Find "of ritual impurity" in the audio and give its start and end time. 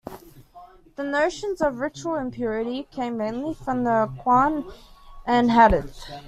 1.61-2.87